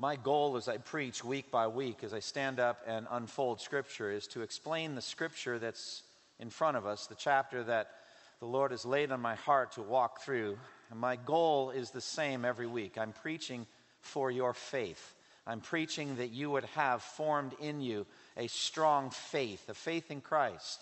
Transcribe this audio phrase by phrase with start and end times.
[0.00, 4.12] My goal as I preach week by week, as I stand up and unfold Scripture,
[4.12, 6.04] is to explain the Scripture that's
[6.38, 7.90] in front of us, the chapter that
[8.38, 10.56] the Lord has laid on my heart to walk through.
[10.92, 12.96] And my goal is the same every week.
[12.96, 13.66] I'm preaching
[14.00, 15.16] for your faith.
[15.44, 18.06] I'm preaching that you would have formed in you
[18.36, 20.80] a strong faith, a faith in Christ.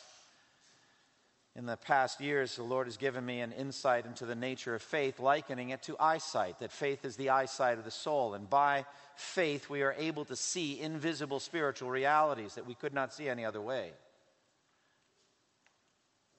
[1.57, 4.83] In the past years, the Lord has given me an insight into the nature of
[4.83, 8.35] faith, likening it to eyesight, that faith is the eyesight of the soul.
[8.35, 8.85] And by
[9.15, 13.45] faith, we are able to see invisible spiritual realities that we could not see any
[13.45, 13.93] other way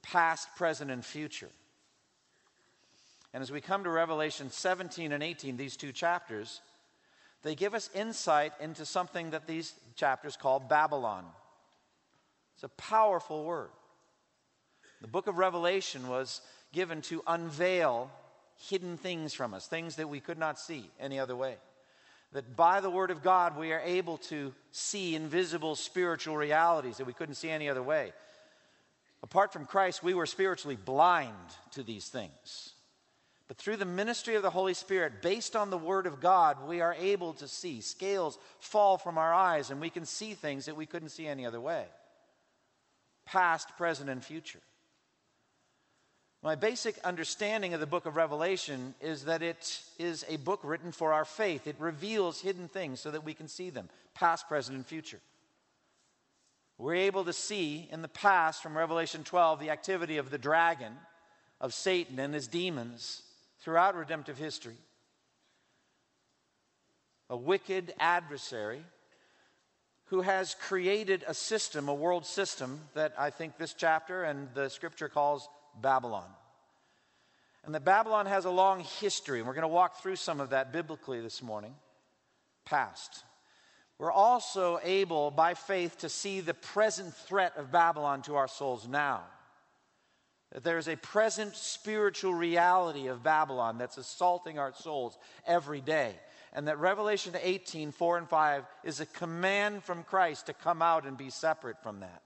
[0.03, 1.49] past, present, and future.
[3.33, 6.61] And as we come to Revelation 17 and 18, these two chapters,
[7.41, 11.25] they give us insight into something that these chapters call Babylon.
[12.55, 13.69] It's a powerful word.
[15.01, 16.41] The book of Revelation was
[16.73, 18.11] given to unveil
[18.69, 21.55] hidden things from us, things that we could not see any other way.
[22.33, 27.07] That by the Word of God, we are able to see invisible spiritual realities that
[27.07, 28.11] we couldn't see any other way.
[29.23, 31.33] Apart from Christ, we were spiritually blind
[31.71, 32.73] to these things.
[33.47, 36.81] But through the ministry of the Holy Spirit, based on the Word of God, we
[36.81, 37.79] are able to see.
[37.79, 41.45] Scales fall from our eyes, and we can see things that we couldn't see any
[41.45, 41.85] other way
[43.25, 44.61] past, present, and future.
[46.43, 50.91] My basic understanding of the book of Revelation is that it is a book written
[50.91, 51.65] for our faith.
[51.65, 55.19] It reveals hidden things so that we can see them, past, present, and future.
[56.77, 60.93] We're able to see in the past from Revelation 12 the activity of the dragon,
[61.59, 63.23] of Satan and his demons
[63.61, 64.77] throughout redemptive history.
[67.31, 68.83] A wicked adversary
[70.05, 74.69] who has created a system, a world system, that I think this chapter and the
[74.69, 75.49] scripture calls
[75.81, 76.29] Babylon.
[77.63, 80.51] And that Babylon has a long history, and we're going to walk through some of
[80.51, 81.75] that biblically this morning,
[82.65, 83.23] past.
[83.99, 88.87] We're also able, by faith, to see the present threat of Babylon to our souls
[88.87, 89.23] now.
[90.51, 96.15] That there's a present spiritual reality of Babylon that's assaulting our souls every day.
[96.53, 101.05] And that Revelation 18, 4 and 5 is a command from Christ to come out
[101.05, 102.21] and be separate from that.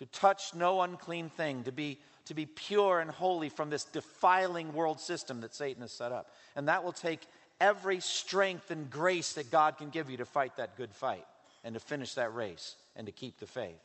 [0.00, 1.98] To touch no unclean thing, to be
[2.30, 6.30] to be pure and holy from this defiling world system that Satan has set up.
[6.54, 7.20] And that will take
[7.60, 11.26] every strength and grace that God can give you to fight that good fight
[11.64, 13.80] and to finish that race and to keep the faith.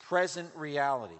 [0.00, 1.14] Present reality.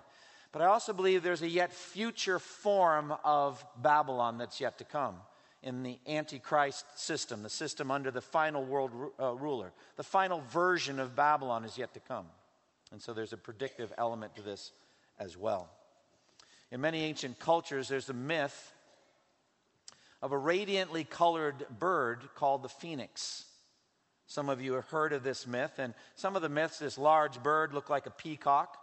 [0.50, 5.14] But I also believe there's a yet future form of Babylon that's yet to come
[5.62, 9.72] in the Antichrist system, the system under the final world uh, ruler.
[9.96, 12.26] The final version of Babylon is yet to come.
[12.92, 14.72] And so there's a predictive element to this
[15.18, 15.70] as well.
[16.70, 18.72] In many ancient cultures, there's a myth
[20.22, 23.44] of a radiantly colored bird called the phoenix.
[24.26, 27.42] Some of you have heard of this myth, and some of the myths, this large
[27.42, 28.76] bird looked like a peacock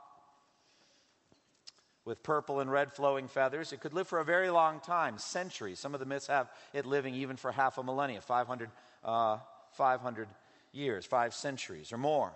[2.03, 3.73] with purple and red flowing feathers.
[3.73, 5.79] It could live for a very long time, centuries.
[5.79, 8.69] Some of the myths have it living even for half a millennia, 500,
[9.03, 9.38] uh,
[9.73, 10.28] 500
[10.72, 12.31] years, five centuries or more.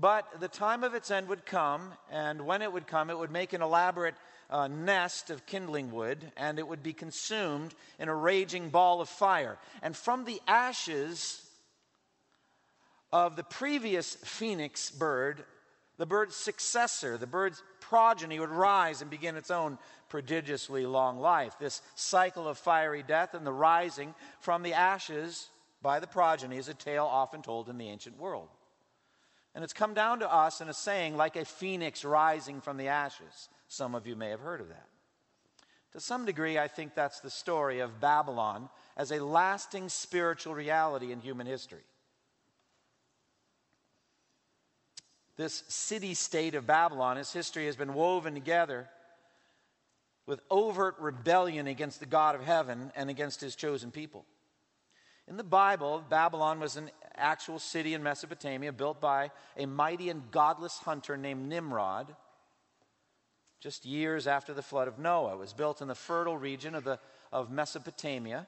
[0.00, 3.30] But the time of its end would come, and when it would come, it would
[3.30, 4.14] make an elaborate
[4.48, 9.10] uh, nest of kindling wood, and it would be consumed in a raging ball of
[9.10, 9.58] fire.
[9.82, 11.46] And from the ashes
[13.12, 15.44] of the previous phoenix bird,
[15.98, 19.76] the bird's successor, the bird's progeny, would rise and begin its own
[20.08, 21.58] prodigiously long life.
[21.60, 25.50] This cycle of fiery death and the rising from the ashes
[25.82, 28.48] by the progeny is a tale often told in the ancient world.
[29.54, 32.88] And it's come down to us in a saying like a phoenix rising from the
[32.88, 33.48] ashes.
[33.68, 34.86] Some of you may have heard of that.
[35.92, 41.10] To some degree, I think that's the story of Babylon as a lasting spiritual reality
[41.10, 41.82] in human history.
[45.36, 48.88] This city state of Babylon, its history has been woven together
[50.26, 54.26] with overt rebellion against the God of heaven and against his chosen people.
[55.26, 56.90] In the Bible, Babylon was an
[57.20, 62.14] actual city in Mesopotamia built by a mighty and godless hunter named Nimrod
[63.60, 65.34] just years after the flood of Noah.
[65.34, 66.98] It was built in the fertile region of, the,
[67.30, 68.46] of Mesopotamia,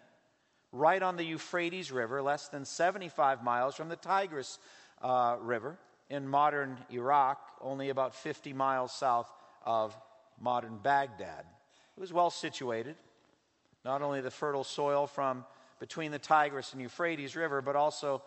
[0.73, 4.59] right on the Euphrates River, less than 75 miles from the Tigris
[5.03, 5.79] uh, River
[6.09, 9.31] in modern Iraq, only about 50 miles south
[9.65, 9.97] of
[10.41, 11.45] modern Baghdad.
[11.97, 12.97] It was well situated,
[13.85, 15.45] not only the fertile soil from
[15.79, 18.23] between the Tigris and Euphrates River, but also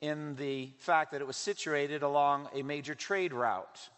[0.00, 3.88] in the fact that it was situated along a major trade route.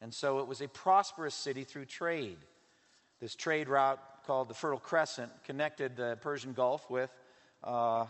[0.00, 2.38] And so it was a prosperous city through trade.
[3.20, 7.10] This trade route, called the Fertile Crescent, connected the Persian Gulf with
[7.64, 8.06] uh,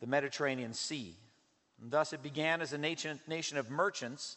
[0.00, 1.14] the Mediterranean Sea.
[1.80, 4.36] And thus it began as a nation, nation of merchants.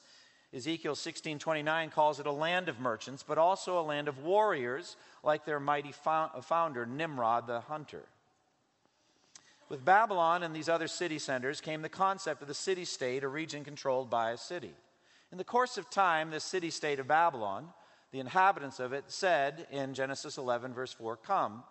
[0.54, 5.46] Ezekiel 16:29 calls it a land of merchants, but also a land of warriors, like
[5.46, 8.04] their mighty founder Nimrod the hunter.
[9.68, 13.28] With Babylon and these other city centers came the concept of the city state, a
[13.28, 14.74] region controlled by a city.
[15.32, 17.70] In the course of time, this city state of Babylon,
[18.12, 21.64] the inhabitants of it said in Genesis 11, verse 4, Come,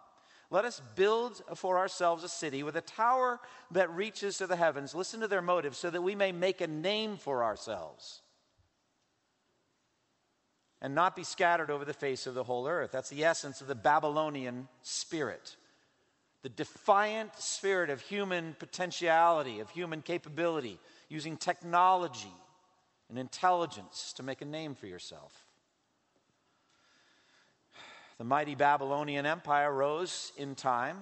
[0.50, 4.94] let us build for ourselves a city with a tower that reaches to the heavens.
[4.94, 8.20] Listen to their motives, so that we may make a name for ourselves
[10.82, 12.90] and not be scattered over the face of the whole earth.
[12.92, 15.56] That's the essence of the Babylonian spirit
[16.44, 22.34] the defiant spirit of human potentiality, of human capability, using technology
[23.08, 25.32] and intelligence to make a name for yourself.
[28.18, 30.98] The mighty Babylonian Empire rose in time.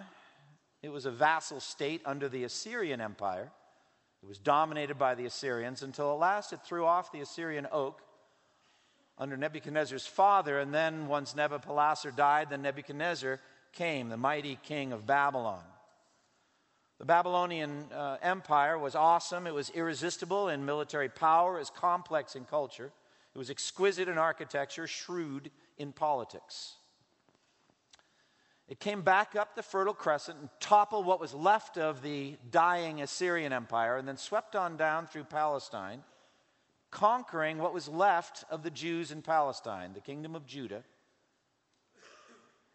[0.81, 3.51] It was a vassal state under the Assyrian Empire.
[4.23, 8.01] It was dominated by the Assyrians until at last it threw off the Assyrian oak
[9.19, 10.61] under Nebuchadnezzar's father.
[10.61, 13.41] And then, once Nebuchadnezzar died, then Nebuchadnezzar
[13.73, 15.63] came, the mighty king of Babylon.
[16.99, 19.47] The Babylonian uh, Empire was awesome.
[19.47, 22.93] It was irresistible in military power, it was complex in culture,
[23.35, 26.75] it was exquisite in architecture, shrewd in politics.
[28.69, 33.03] It came back up the Fertile Crescent and toppled what was left of the dying
[33.03, 36.03] Assyrian Empire, and then swept on down through Palestine,
[36.91, 40.85] conquering what was left of the Jews in Palestine, the kingdom of Judah,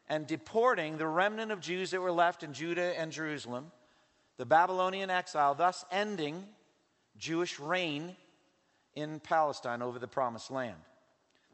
[0.09, 3.71] and deporting the remnant of Jews that were left in Judah and Jerusalem,
[4.37, 6.45] the Babylonian exile, thus ending
[7.17, 8.15] Jewish reign
[8.95, 10.77] in Palestine over the promised land.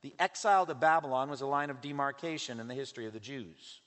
[0.01, 3.79] The exile to Babylon was a line of demarcation in the history of the Jews.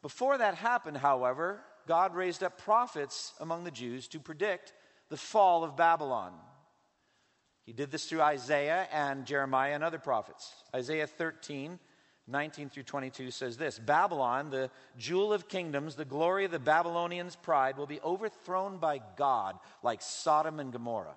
[0.00, 4.72] Before that happened, however, God raised up prophets among the Jews to predict
[5.08, 6.32] the fall of Babylon.
[7.64, 10.52] He did this through Isaiah and Jeremiah and other prophets.
[10.74, 11.78] Isaiah 13
[12.26, 17.36] 19 through 22 says this Babylon, the jewel of kingdoms, the glory of the Babylonians'
[17.36, 21.16] pride, will be overthrown by God like Sodom and Gomorrah.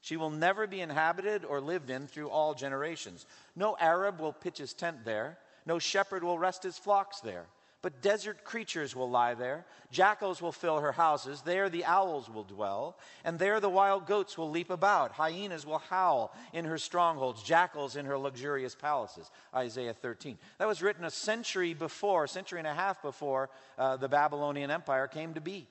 [0.00, 3.26] She will never be inhabited or lived in through all generations.
[3.56, 7.46] No Arab will pitch his tent there, no shepherd will rest his flocks there.
[7.84, 9.66] But desert creatures will lie there.
[9.90, 11.42] Jackals will fill her houses.
[11.42, 12.96] There the owls will dwell.
[13.24, 15.12] And there the wild goats will leap about.
[15.12, 17.42] Hyenas will howl in her strongholds.
[17.42, 19.30] Jackals in her luxurious palaces.
[19.54, 20.38] Isaiah 13.
[20.56, 24.70] That was written a century before, a century and a half before uh, the Babylonian
[24.70, 25.68] Empire came to be.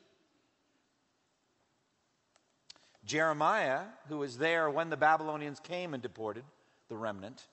[3.05, 6.43] Jeremiah, who was there when the Babylonians came and deported
[6.89, 7.47] the remnant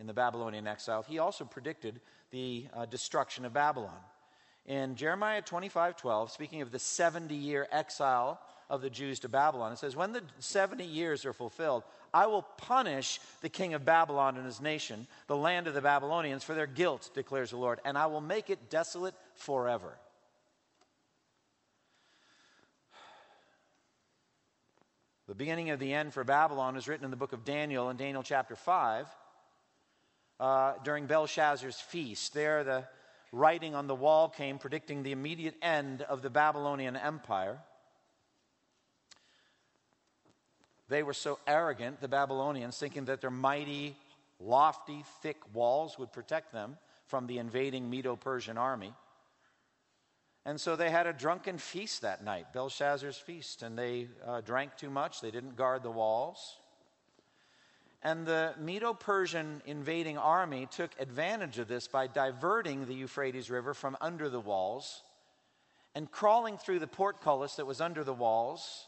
[0.00, 2.00] in the Babylonian exile, he also predicted
[2.30, 3.98] the uh, destruction of Babylon.
[4.66, 8.40] In Jeremiah 25 12, speaking of the 70 year exile
[8.70, 11.82] of the Jews to Babylon, it says, When the 70 years are fulfilled,
[12.14, 16.44] I will punish the king of Babylon and his nation, the land of the Babylonians,
[16.44, 19.92] for their guilt, declares the Lord, and I will make it desolate forever.
[25.26, 27.96] The beginning of the end for Babylon is written in the book of Daniel in
[27.96, 29.06] Daniel chapter 5
[30.40, 32.32] uh, during Belshazzar's feast.
[32.32, 32.84] There, the
[33.30, 37.58] writing on the wall came predicting the immediate end of the Babylonian Empire.
[40.88, 43.96] They were so arrogant, the Babylonians, thinking that their mighty,
[44.40, 48.92] lofty, thick walls would protect them from the invading Medo Persian army.
[50.46, 54.76] And so they had a drunken feast that night, Belshazzar's feast, and they uh, drank
[54.76, 55.20] too much.
[55.20, 56.56] They didn't guard the walls.
[58.02, 63.74] And the Medo Persian invading army took advantage of this by diverting the Euphrates River
[63.74, 65.02] from under the walls
[65.94, 68.86] and crawling through the portcullis that was under the walls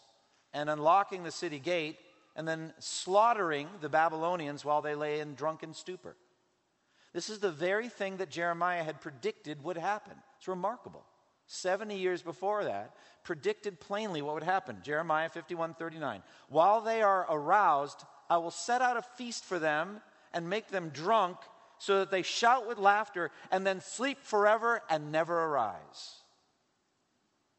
[0.54, 1.99] and unlocking the city gate
[2.37, 6.16] and then slaughtering the Babylonians while they lay in drunken stupor.
[7.12, 10.14] This is the very thing that Jeremiah had predicted would happen.
[10.38, 11.04] It's remarkable.
[11.47, 14.78] 70 years before that, predicted plainly what would happen.
[14.83, 16.23] Jeremiah 51 39.
[16.49, 20.00] While they are aroused, I will set out a feast for them
[20.33, 21.38] and make them drunk
[21.79, 26.23] so that they shout with laughter and then sleep forever and never arise.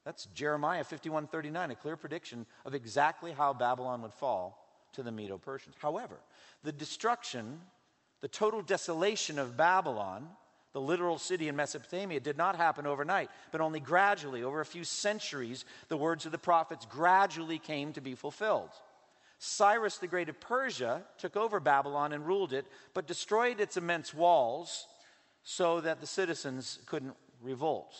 [0.05, 4.60] That's Jeremiah 51:39, a clear prediction of exactly how Babylon would fall
[4.93, 5.75] to the Medo-Persians.
[5.79, 6.20] However,
[6.63, 7.62] the destruction,
[8.22, 10.29] the total desolation of Babylon,
[10.74, 14.43] the literal city in Mesopotamia, did not happen overnight, but only gradually.
[14.43, 18.72] Over a few centuries, the words of the prophets gradually came to be fulfilled.
[19.45, 24.13] Cyrus the Great of Persia took over Babylon and ruled it, but destroyed its immense
[24.13, 24.88] walls
[25.43, 27.93] so that the citizens couldn't revolt.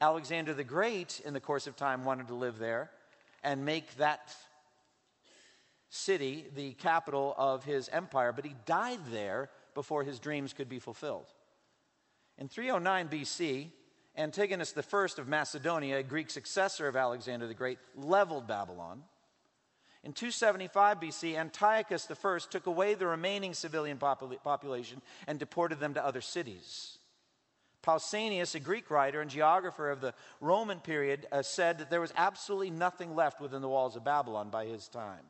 [0.00, 2.92] Alexander the Great, in the course of time, wanted to live there
[3.42, 4.36] and make that
[5.90, 10.78] city the capital of his empire, but he died there before his dreams could be
[10.78, 11.26] fulfilled.
[12.38, 13.70] In 309 BC,
[14.16, 19.02] Antigonus I of Macedonia, a Greek successor of Alexander the Great, leveled Babylon.
[20.06, 25.94] In 275 BC, Antiochus I took away the remaining civilian popul- population and deported them
[25.94, 26.98] to other cities.
[27.82, 32.12] Pausanias, a Greek writer and geographer of the Roman period, uh, said that there was
[32.16, 35.24] absolutely nothing left within the walls of Babylon by his time.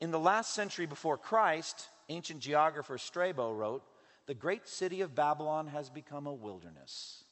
[0.00, 3.84] In the last century before Christ, ancient geographer Strabo wrote,
[4.26, 7.22] The great city of Babylon has become a wilderness,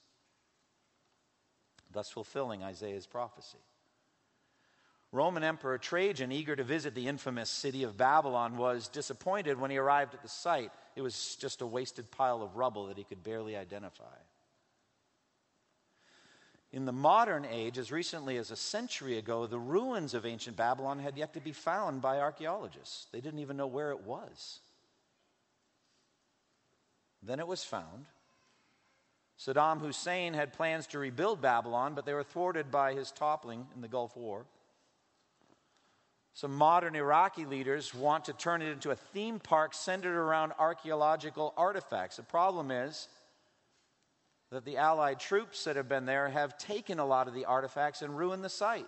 [1.90, 3.58] thus fulfilling Isaiah's prophecy.
[5.12, 9.76] Roman Emperor Trajan, eager to visit the infamous city of Babylon, was disappointed when he
[9.76, 10.70] arrived at the site.
[10.94, 14.04] It was just a wasted pile of rubble that he could barely identify.
[16.72, 21.00] In the modern age, as recently as a century ago, the ruins of ancient Babylon
[21.00, 23.06] had yet to be found by archaeologists.
[23.10, 24.60] They didn't even know where it was.
[27.20, 28.06] Then it was found.
[29.36, 33.80] Saddam Hussein had plans to rebuild Babylon, but they were thwarted by his toppling in
[33.80, 34.46] the Gulf War.
[36.40, 41.52] Some modern Iraqi leaders want to turn it into a theme park centered around archaeological
[41.54, 42.16] artifacts.
[42.16, 43.08] The problem is
[44.50, 48.00] that the Allied troops that have been there have taken a lot of the artifacts
[48.00, 48.86] and ruined the site.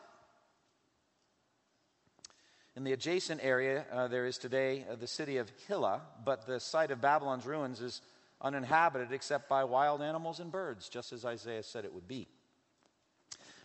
[2.74, 6.58] In the adjacent area, uh, there is today uh, the city of Hilla, but the
[6.58, 8.00] site of Babylon's ruins is
[8.40, 12.28] uninhabited except by wild animals and birds, just as Isaiah said it would be.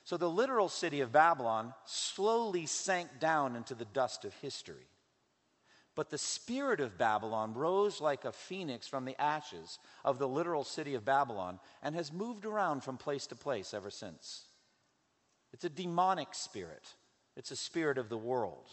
[0.08, 4.88] So the literal city of Babylon slowly sank down into the dust of history.
[5.96, 10.64] But the spirit of Babylon rose like a phoenix from the ashes of the literal
[10.64, 14.46] city of Babylon and has moved around from place to place ever since.
[15.52, 16.88] It's a demonic spirit,
[17.36, 18.70] it's a spirit of the world.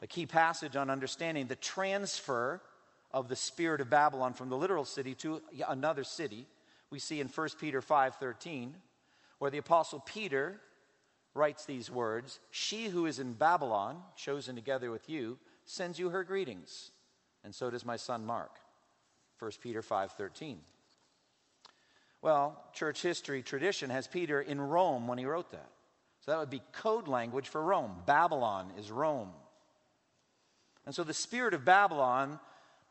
[0.00, 2.60] A key passage on understanding the transfer
[3.12, 6.48] of the spirit of Babylon from the literal city to another city
[6.90, 8.74] we see in 1 Peter 5:13
[9.42, 10.60] where the Apostle Peter
[11.34, 16.22] writes these words She who is in Babylon, chosen together with you, sends you her
[16.22, 16.92] greetings.
[17.42, 18.52] And so does my son Mark.
[19.40, 20.60] 1 Peter 5:13.
[22.20, 25.72] Well, church history tradition has Peter in Rome when he wrote that.
[26.20, 28.00] So that would be code language for Rome.
[28.06, 29.32] Babylon is Rome.
[30.86, 32.38] And so the spirit of Babylon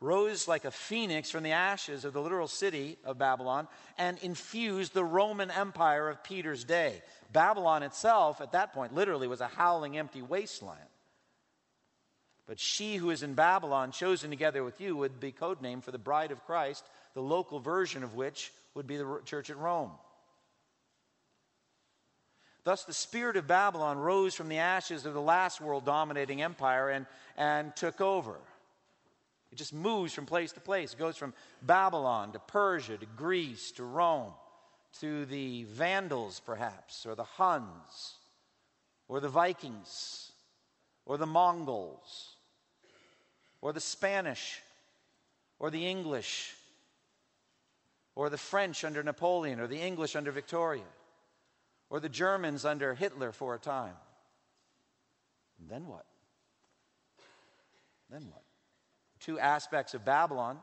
[0.02, 4.92] rose like a phoenix from the ashes of the literal city of Babylon and infused
[4.92, 7.02] the Roman Empire of Peter's day.
[7.32, 10.80] Babylon itself, at that point, literally was a howling empty wasteland.
[12.46, 15.98] But she who is in Babylon, chosen together with you, would be codenamed for the
[15.98, 19.92] bride of Christ, the local version of which would be the church at Rome.
[22.64, 26.90] Thus, the spirit of Babylon rose from the ashes of the last world dominating empire
[26.90, 27.06] and,
[27.36, 28.36] and took over.
[29.52, 30.94] It just moves from place to place.
[30.94, 34.32] It goes from Babylon to Persia to Greece to Rome
[35.00, 38.14] to the Vandals, perhaps, or the Huns,
[39.08, 40.32] or the Vikings,
[41.04, 42.36] or the Mongols,
[43.60, 44.60] or the Spanish,
[45.58, 46.54] or the English,
[48.14, 50.82] or the French under Napoleon, or the English under Victoria,
[51.90, 53.96] or the Germans under Hitler for a time.
[55.60, 56.06] And then what?
[58.10, 58.44] Then what?
[59.24, 60.58] Two aspects of Babylon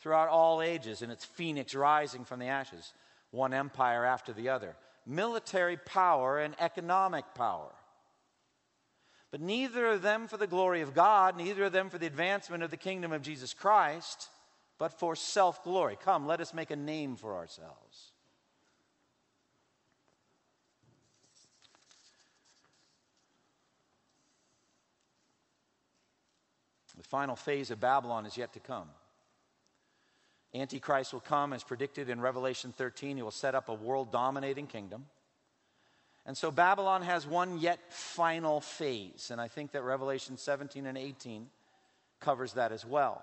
[0.00, 2.92] throughout all ages and its phoenix rising from the ashes,
[3.30, 7.72] one empire after the other military power and economic power.
[9.30, 12.62] But neither of them for the glory of God, neither of them for the advancement
[12.62, 14.28] of the kingdom of Jesus Christ,
[14.78, 15.96] but for self glory.
[16.02, 18.07] Come, let us make a name for ourselves.
[26.98, 28.88] The final phase of Babylon is yet to come.
[30.54, 33.16] Antichrist will come as predicted in Revelation 13.
[33.16, 35.06] He will set up a world dominating kingdom.
[36.26, 39.30] And so Babylon has one yet final phase.
[39.30, 41.48] And I think that Revelation 17 and 18
[42.20, 43.22] covers that as well.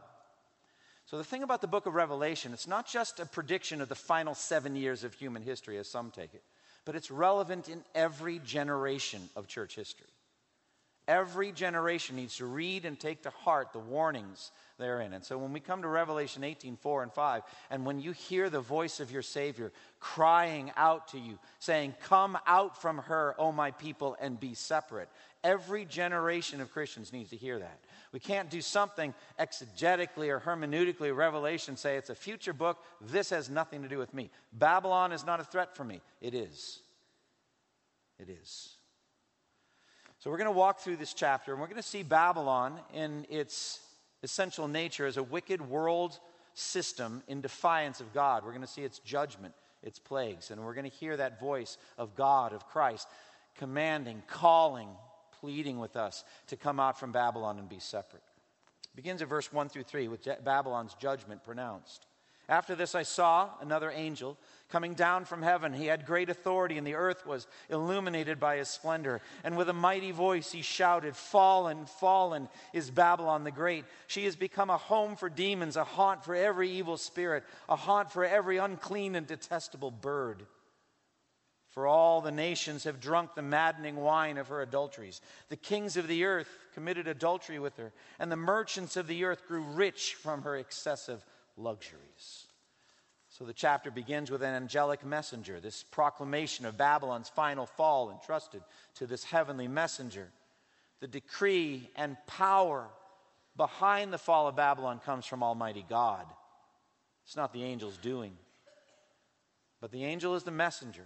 [1.07, 3.95] So, the thing about the book of Revelation, it's not just a prediction of the
[3.95, 6.41] final seven years of human history, as some take it,
[6.83, 10.07] but it's relevant in every generation of church history.
[11.07, 15.13] Every generation needs to read and take to heart the warnings therein.
[15.13, 18.49] And so when we come to Revelation 18, 4 and 5, and when you hear
[18.49, 23.51] the voice of your Savior crying out to you, saying, Come out from her, O
[23.51, 25.09] my people, and be separate,
[25.43, 27.79] every generation of Christians needs to hear that.
[28.11, 32.83] We can't do something exegetically or hermeneutically, Revelation say it's a future book.
[32.99, 34.31] This has nothing to do with me.
[34.53, 36.01] Babylon is not a threat for me.
[36.19, 36.79] It is.
[38.17, 38.75] It is.
[40.25, 43.27] So we're going to walk through this chapter and we're going to see Babylon in
[43.29, 43.79] its
[44.23, 46.19] essential nature as a wicked world
[46.55, 48.43] system in defiance of God.
[48.43, 49.53] We're going to see its judgment,
[49.83, 53.07] its plagues, and we're going to hear that voice of God, of Christ,
[53.55, 54.89] commanding, calling,
[55.41, 58.23] pleading with us to come out from Babylon and be separate.
[58.85, 62.07] It begins at verse 1 through 3 with Babylon's judgment pronounced.
[62.49, 65.73] After this, I saw another angel coming down from heaven.
[65.73, 69.21] He had great authority, and the earth was illuminated by his splendor.
[69.43, 73.85] And with a mighty voice, he shouted, Fallen, fallen is Babylon the Great.
[74.07, 78.11] She has become a home for demons, a haunt for every evil spirit, a haunt
[78.11, 80.45] for every unclean and detestable bird.
[81.75, 85.19] For all the nations have drunk the maddening wine of her adulteries.
[85.49, 89.45] The kings of the earth committed adultery with her, and the merchants of the earth
[89.45, 91.23] grew rich from her excessive
[91.57, 92.44] luxuries.
[93.37, 98.61] So the chapter begins with an angelic messenger, this proclamation of Babylon's final fall entrusted
[98.95, 100.29] to this heavenly messenger.
[101.01, 102.87] The decree and power
[103.57, 106.25] behind the fall of Babylon comes from Almighty God.
[107.25, 108.31] It's not the angel's doing,
[109.81, 111.05] but the angel is the messenger.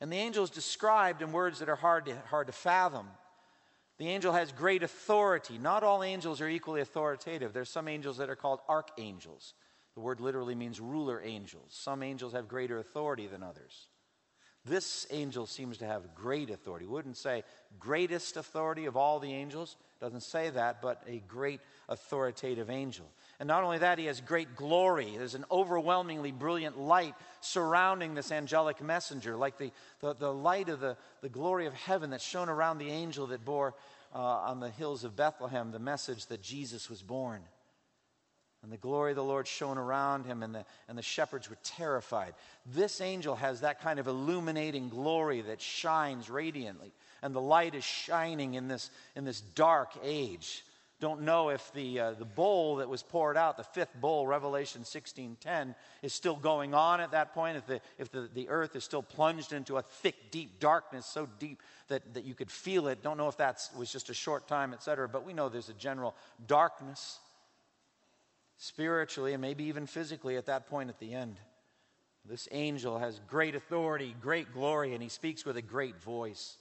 [0.00, 3.06] And the angel is described in words that are hard to, hard to fathom.
[3.98, 5.58] The angel has great authority.
[5.58, 7.52] Not all angels are equally authoritative.
[7.52, 9.54] There's some angels that are called archangels.
[9.94, 11.68] The word literally means ruler angels.
[11.70, 13.88] Some angels have greater authority than others.
[14.64, 16.86] This angel seems to have great authority.
[16.86, 17.42] Wouldn't say
[17.80, 19.76] greatest authority of all the angels.
[20.00, 23.06] Doesn't say that, but a great authoritative angel.
[23.40, 25.16] And not only that, he has great glory.
[25.16, 30.78] There's an overwhelmingly brilliant light surrounding this angelic messenger, like the, the, the light of
[30.78, 33.74] the, the glory of heaven that shone around the angel that bore
[34.14, 37.42] uh, on the hills of Bethlehem the message that Jesus was born.
[38.62, 41.58] And the glory of the Lord shone around him, and the, and the shepherds were
[41.64, 42.34] terrified.
[42.64, 47.82] This angel has that kind of illuminating glory that shines radiantly, and the light is
[47.82, 50.64] shining in this, in this dark age
[51.02, 54.82] don't know if the, uh, the bowl that was poured out, the fifth bowl, Revelation
[54.82, 58.84] 16.10, is still going on at that point, if, the, if the, the earth is
[58.84, 63.02] still plunged into a thick, deep darkness, so deep that, that you could feel it.
[63.02, 65.74] Don't know if that was just a short time, etc., but we know there's a
[65.74, 66.14] general
[66.46, 67.18] darkness
[68.62, 71.36] spiritually and maybe even physically at that point at the end.
[72.24, 76.56] This angel has great authority, great glory, and he speaks with a great voice.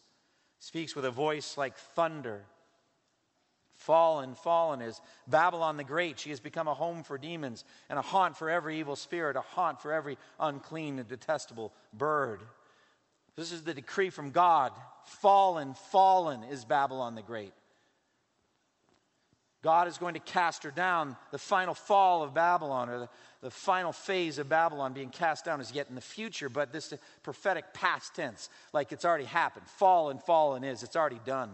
[0.58, 2.44] He speaks with a voice like thunder
[3.82, 6.20] Fallen, fallen is Babylon the Great.
[6.20, 9.42] She has become a home for demons and a haunt for every evil spirit, a
[9.42, 12.42] haunt for every unclean and detestable bird.
[13.36, 14.72] This is the decree from God.
[15.06, 17.54] Fallen, fallen is Babylon the Great.
[19.64, 21.16] God is going to cast her down.
[21.32, 23.10] The final fall of Babylon, or the,
[23.42, 26.94] the final phase of Babylon being cast down, is yet in the future, but this
[27.22, 29.68] prophetic past tense, like it's already happened.
[29.68, 31.52] Fallen, fallen is, it's already done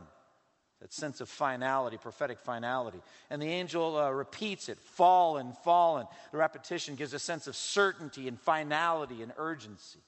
[0.80, 3.00] that sense of finality, prophetic finality.
[3.30, 6.06] And the angel uh, repeats it fallen, fallen.
[6.32, 10.00] The repetition gives a sense of certainty and finality and urgency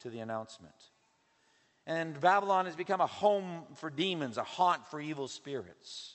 [0.00, 0.74] to the announcement.
[1.86, 6.14] And Babylon has become a home for demons, a haunt for evil spirits.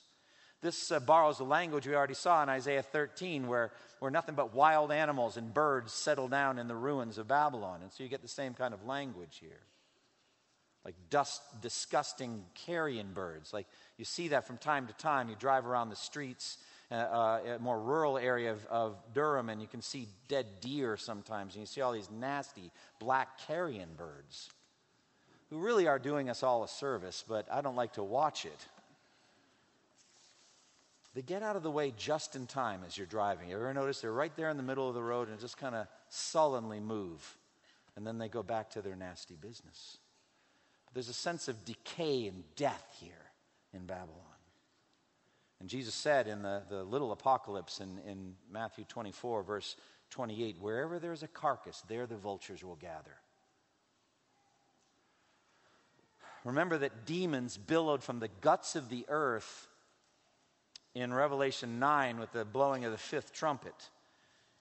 [0.64, 4.56] This uh, borrows the language we already saw in Isaiah 13, where, where nothing but
[4.56, 7.82] wild animals and birds settle down in the ruins of Babylon.
[7.84, 9.60] And so you get the same kind of language here
[10.86, 13.54] like dust, disgusting carrion birds.
[13.54, 15.30] Like you see that from time to time.
[15.30, 16.58] You drive around the streets,
[16.92, 20.98] uh, uh, a more rural area of, of, Durham, and you can see dead deer
[20.98, 24.50] sometimes, and you see all these nasty black carrion birds
[25.50, 28.68] who really are doing us all a service, but I don't like to watch it.
[31.14, 33.50] They get out of the way just in time as you're driving.
[33.50, 35.76] You ever notice they're right there in the middle of the road and just kind
[35.76, 37.38] of sullenly move,
[37.96, 39.98] and then they go back to their nasty business.
[40.86, 43.14] But There's a sense of decay and death here
[43.74, 44.20] in Babylon.
[45.60, 49.76] And Jesus said in the, the little apocalypse in, in Matthew 24, verse
[50.10, 53.18] 28, wherever there's a carcass, there the vultures will gather.
[56.44, 59.70] Remember that demons billowed from the guts of the earth
[60.96, 63.90] in Revelation 9 with the blowing of the fifth trumpet.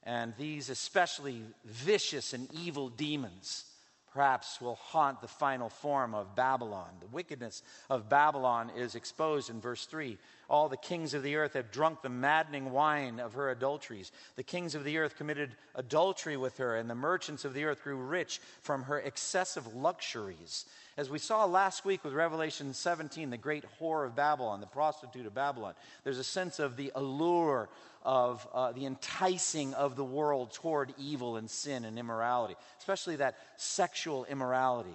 [0.03, 3.65] And these especially vicious and evil demons
[4.13, 6.91] perhaps will haunt the final form of Babylon.
[7.01, 10.19] The wickedness of Babylon is exposed in verse 3.
[10.51, 14.13] All the kings of the earth have drunk the maddening wine of her adulteries.
[14.37, 17.83] The kings of the earth committed adultery with her, and the merchants of the earth
[17.83, 20.67] grew rich from her excessive luxuries.
[20.97, 25.25] As we saw last week with Revelation 17, the great whore of Babylon, the prostitute
[25.25, 25.73] of Babylon,
[26.05, 27.71] there's a sense of the allure
[28.03, 33.39] of uh, the enticing of the world toward evil and sin and immorality, especially that
[33.57, 34.95] sexual immorality.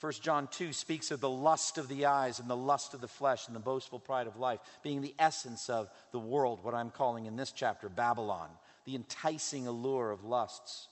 [0.00, 3.06] 1 John 2 speaks of the lust of the eyes and the lust of the
[3.06, 6.90] flesh and the boastful pride of life being the essence of the world, what I'm
[6.90, 8.48] calling in this chapter Babylon,
[8.84, 10.88] the enticing allure of lusts.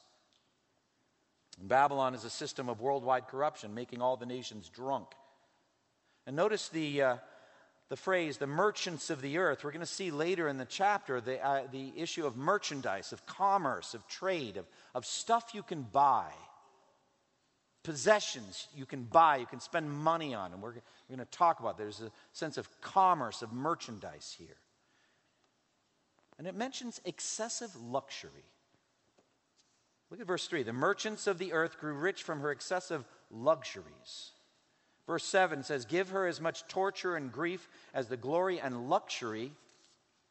[1.68, 5.07] Babylon is a system of worldwide corruption, making all the nations drunk.
[6.27, 7.16] And notice the, uh,
[7.88, 9.64] the phrase, the merchants of the earth.
[9.64, 13.25] We're going to see later in the chapter the, uh, the issue of merchandise, of
[13.27, 16.31] commerce, of trade, of, of stuff you can buy,
[17.83, 20.53] possessions you can buy, you can spend money on.
[20.53, 20.75] And we're,
[21.09, 24.57] we're going to talk about There's a sense of commerce, of merchandise here.
[26.38, 28.52] And it mentions excessive luxury.
[30.12, 30.62] Look at verse 3.
[30.62, 34.33] The merchants of the earth grew rich from her excessive luxuries.
[35.07, 39.53] Verse 7 says, Give her as much torture and grief as the glory and luxury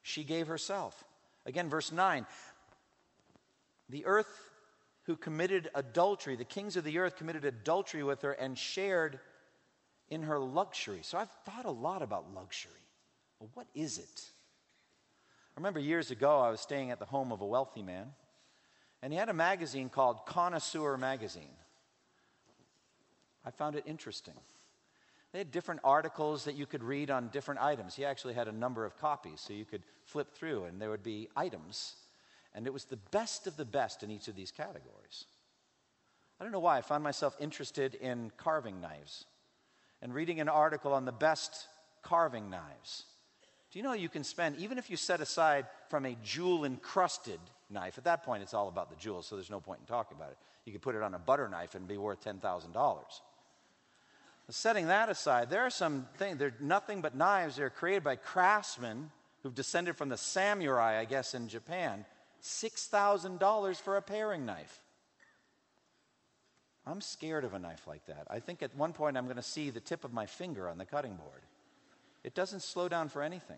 [0.03, 1.03] she gave herself.
[1.47, 2.27] Again, verse 9.
[3.89, 4.51] The earth
[5.05, 9.19] who committed adultery, the kings of the earth committed adultery with her and shared
[10.09, 10.99] in her luxury.
[11.01, 12.71] So I've thought a lot about luxury.
[13.55, 14.29] What is it?
[15.57, 18.13] I remember years ago, I was staying at the home of a wealthy man,
[19.01, 21.55] and he had a magazine called Connoisseur Magazine.
[23.43, 24.35] I found it interesting.
[25.31, 27.95] They had different articles that you could read on different items.
[27.95, 31.03] He actually had a number of copies, so you could flip through, and there would
[31.03, 31.95] be items.
[32.53, 35.25] And it was the best of the best in each of these categories.
[36.39, 39.25] I don't know why I found myself interested in carving knives
[40.01, 41.67] and reading an article on the best
[42.01, 43.05] carving knives.
[43.71, 47.39] Do you know you can spend, even if you set aside from a jewel encrusted
[47.69, 50.17] knife, at that point it's all about the jewels, so there's no point in talking
[50.17, 50.37] about it.
[50.65, 53.03] You could put it on a butter knife and be worth $10,000.
[54.49, 57.55] Setting that aside, there are some things, they're nothing but knives.
[57.55, 59.09] They're created by craftsmen
[59.43, 62.05] who've descended from the samurai, I guess, in Japan.
[62.43, 64.81] $6,000 for a paring knife.
[66.85, 68.27] I'm scared of a knife like that.
[68.29, 70.77] I think at one point I'm going to see the tip of my finger on
[70.77, 71.43] the cutting board.
[72.23, 73.57] It doesn't slow down for anything.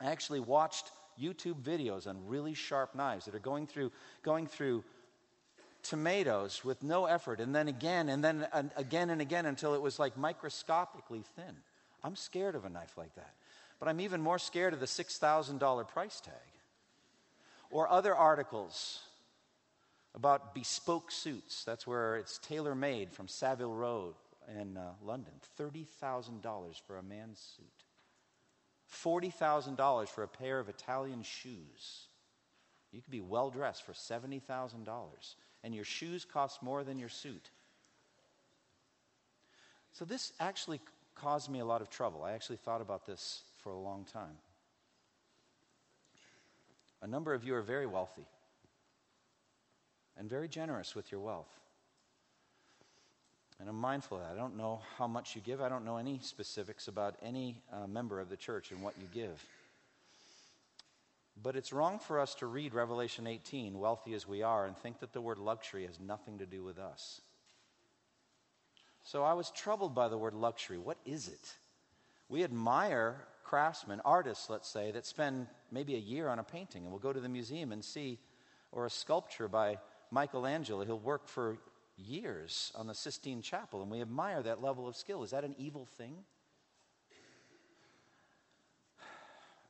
[0.00, 4.84] I actually watched YouTube videos on really sharp knives that are going through, going through
[5.82, 9.98] tomatoes with no effort, and then again, and then again and again until it was
[9.98, 11.56] like microscopically thin.
[12.02, 13.34] I'm scared of a knife like that.
[13.78, 16.34] But I'm even more scared of the $6,000 price tag.
[17.70, 19.00] Or other articles
[20.14, 21.64] about bespoke suits.
[21.64, 24.14] That's where it's tailor made from Savile Row
[24.60, 25.32] in uh, London.
[25.58, 27.66] $30,000 for a man's suit.
[29.04, 32.06] $40,000 for a pair of Italian shoes.
[32.90, 34.84] You could be well dressed for $70,000
[35.64, 37.50] and your shoes cost more than your suit.
[39.92, 40.80] So, this actually
[41.14, 42.22] caused me a lot of trouble.
[42.22, 44.38] I actually thought about this for a long time.
[47.02, 48.26] A number of you are very wealthy
[50.16, 51.61] and very generous with your wealth.
[53.62, 54.32] And I'm mindful of that.
[54.32, 55.60] I don't know how much you give.
[55.60, 59.06] I don't know any specifics about any uh, member of the church and what you
[59.14, 59.40] give.
[61.40, 64.98] But it's wrong for us to read Revelation 18, wealthy as we are, and think
[64.98, 67.20] that the word luxury has nothing to do with us.
[69.04, 70.78] So I was troubled by the word luxury.
[70.78, 71.56] What is it?
[72.28, 76.90] We admire craftsmen, artists, let's say, that spend maybe a year on a painting, and
[76.90, 78.18] we'll go to the museum and see,
[78.72, 79.78] or a sculpture by
[80.10, 80.84] Michelangelo.
[80.84, 81.58] He'll work for
[82.06, 85.22] years on the Sistine Chapel, and we admire that level of skill.
[85.22, 86.16] Is that an evil thing?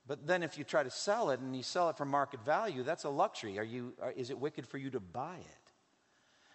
[0.07, 2.83] But then if you try to sell it and you sell it for market value,
[2.83, 3.59] that's a luxury.
[3.59, 5.62] Are you, are, is it wicked for you to buy it?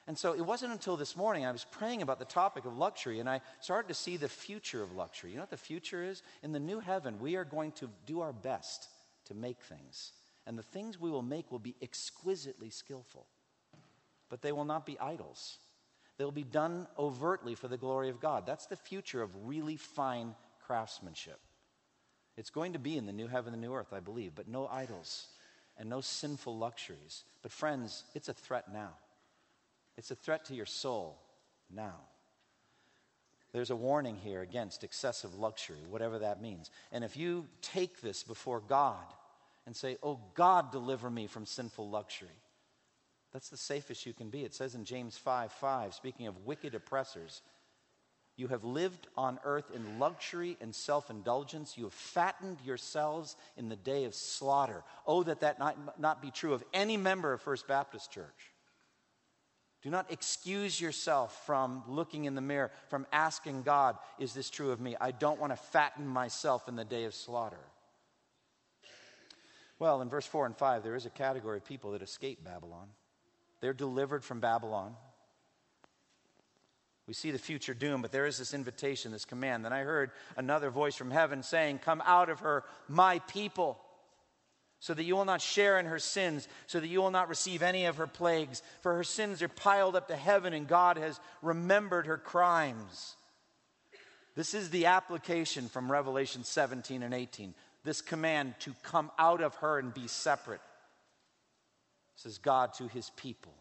[0.05, 3.19] And so it wasn't until this morning I was praying about the topic of luxury
[3.19, 5.31] and I started to see the future of luxury.
[5.31, 6.23] You know what the future is?
[6.43, 8.87] In the new heaven, we are going to do our best
[9.25, 10.13] to make things.
[10.45, 13.27] And the things we will make will be exquisitely skillful.
[14.29, 15.57] But they will not be idols.
[16.17, 18.45] They'll be done overtly for the glory of God.
[18.45, 21.39] That's the future of really fine craftsmanship.
[22.37, 24.47] It's going to be in the new heaven and the new earth, I believe, but
[24.47, 25.27] no idols
[25.77, 27.23] and no sinful luxuries.
[27.41, 28.91] But, friends, it's a threat now.
[29.97, 31.17] It's a threat to your soul
[31.73, 31.95] now.
[33.53, 36.69] There's a warning here against excessive luxury, whatever that means.
[36.91, 39.05] And if you take this before God
[39.65, 42.29] and say, Oh God, deliver me from sinful luxury.
[43.37, 44.43] That's the safest you can be.
[44.45, 47.43] It says in James 5 5, speaking of wicked oppressors,
[48.35, 51.77] you have lived on earth in luxury and self indulgence.
[51.77, 54.83] You have fattened yourselves in the day of slaughter.
[55.05, 58.53] Oh, that that not, not be true of any member of First Baptist Church.
[59.83, 64.71] Do not excuse yourself from looking in the mirror, from asking God, Is this true
[64.71, 64.95] of me?
[64.99, 67.67] I don't want to fatten myself in the day of slaughter.
[69.77, 72.87] Well, in verse 4 and 5, there is a category of people that escape Babylon.
[73.61, 74.95] They're delivered from Babylon.
[77.07, 79.63] We see the future doom, but there is this invitation, this command.
[79.63, 83.79] Then I heard another voice from heaven saying, Come out of her, my people,
[84.79, 87.63] so that you will not share in her sins, so that you will not receive
[87.63, 88.61] any of her plagues.
[88.81, 93.15] For her sins are piled up to heaven, and God has remembered her crimes.
[94.35, 97.55] This is the application from Revelation 17 and 18.
[97.85, 100.61] This command to come out of her and be separate.
[102.17, 103.53] Says God to his people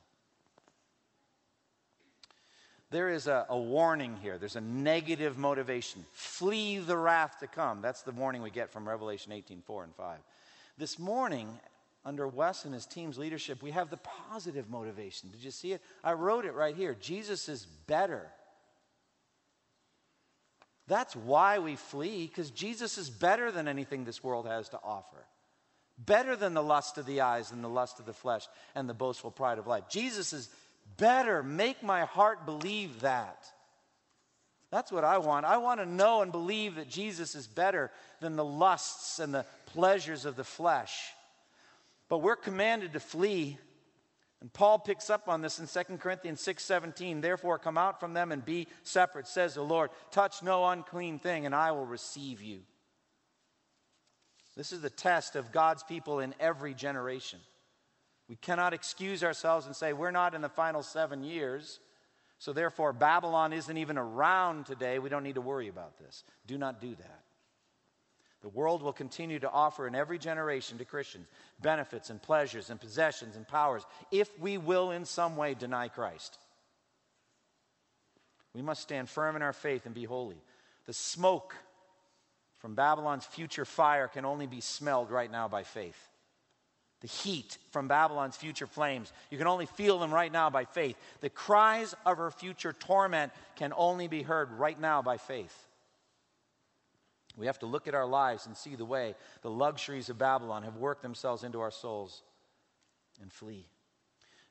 [2.91, 4.39] there is a, a, warning here.
[4.39, 6.05] There's a negative motivation.
[6.13, 7.83] Flee the wrath to come.
[7.83, 10.19] That's the warning we get from Revelation 18 4 and 5.
[10.79, 11.49] This morning,
[12.05, 13.99] under Wes and his team's leadership, we have the
[14.31, 15.31] positive motivation.
[15.31, 15.83] Did you see it?
[16.05, 16.97] I wrote it right here.
[16.99, 18.29] Jesus is better.
[20.87, 25.27] That's why we flee, because Jesus is better than anything this world has to offer.
[25.99, 28.95] Better than the lust of the eyes and the lust of the flesh and the
[28.95, 29.85] boastful pride of life.
[29.89, 30.49] Jesus is
[30.99, 31.43] better.
[31.43, 33.47] Make my heart believe that.
[34.71, 35.47] That's what I want.
[35.47, 39.47] I want to know and believe that Jesus is better than the lusts and the
[39.67, 40.93] pleasures of the flesh.
[42.09, 43.59] But we're commanded to flee.
[44.41, 47.23] And Paul picks up on this in 2 Corinthians 6:17.
[47.23, 49.91] Therefore come out from them and be separate, says the Lord.
[50.11, 52.63] Touch no unclean thing and I will receive you.
[54.57, 57.39] This is the test of God's people in every generation.
[58.29, 61.79] We cannot excuse ourselves and say, we're not in the final seven years,
[62.39, 64.99] so therefore Babylon isn't even around today.
[64.99, 66.25] We don't need to worry about this.
[66.47, 67.21] Do not do that.
[68.43, 71.29] The world will continue to offer in every generation to Christians
[71.61, 76.39] benefits and pleasures and possessions and powers if we will in some way deny Christ.
[78.55, 80.41] We must stand firm in our faith and be holy.
[80.87, 81.55] The smoke
[82.59, 85.99] from Babylon's future fire can only be smelled right now by faith
[87.01, 89.13] the heat from Babylon's future flames.
[89.31, 90.97] You can only feel them right now by faith.
[91.21, 95.55] The cries of her future torment can only be heard right now by faith.
[97.37, 100.63] We have to look at our lives and see the way the luxuries of Babylon
[100.63, 102.23] have worked themselves into our souls
[103.21, 103.69] and flee.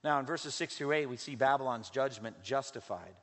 [0.04, 3.15] Now, in verses 6 through 8, we see Babylon's judgment justified.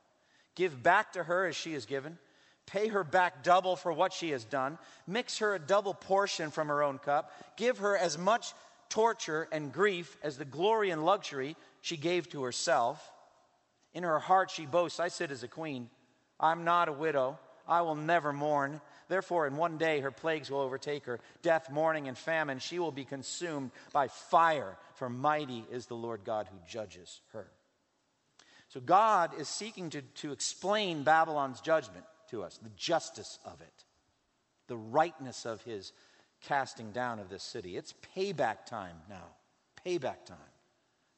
[0.57, 2.19] Give back to her as she is given.
[2.67, 4.79] Pay her back double for what she has done.
[5.07, 7.33] Mix her a double portion from her own cup.
[7.57, 8.53] Give her as much
[8.89, 13.11] torture and grief as the glory and luxury she gave to herself.
[13.95, 15.91] In her heart, she boasts, I sit as a queen.
[16.39, 17.39] I'm not a widow.
[17.67, 18.81] I will never mourn.
[19.09, 22.59] Therefore, in one day her plagues will overtake her death, mourning, and famine.
[22.59, 27.51] She will be consumed by fire, for mighty is the Lord God who judges her.
[28.69, 33.85] So, God is seeking to, to explain Babylon's judgment to us, the justice of it,
[34.67, 35.93] the rightness of his
[36.43, 37.77] casting down of this city.
[37.77, 39.29] It's payback time now.
[39.87, 40.37] Payback time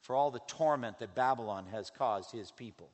[0.00, 2.90] for all the torment that Babylon has caused his people.